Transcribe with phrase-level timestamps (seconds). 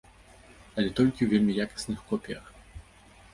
[0.75, 2.49] Але толькі ў вельмі якасных копіях.